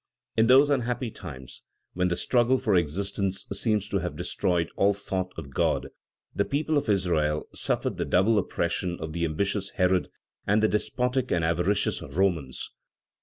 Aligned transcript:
In 0.35 0.47
those 0.47 0.71
unhappy 0.71 1.11
times, 1.11 1.61
when 1.93 2.07
the 2.07 2.15
struggle 2.15 2.57
for 2.57 2.73
existence 2.75 3.45
seems 3.53 3.87
to 3.89 3.99
have 3.99 4.15
destroyed 4.15 4.71
all 4.75 4.95
thought 4.95 5.31
of 5.37 5.53
God, 5.53 5.89
the 6.33 6.43
people 6.43 6.75
of 6.75 6.89
Israel 6.89 7.47
suffered 7.53 7.97
the 7.97 8.03
double 8.05 8.39
oppression 8.39 8.97
of 8.99 9.13
the 9.13 9.25
ambitious 9.25 9.69
Herod 9.75 10.09
and 10.47 10.63
the 10.63 10.67
despotic 10.67 11.31
and 11.31 11.43
avaricious 11.45 12.01
Romans. 12.01 12.71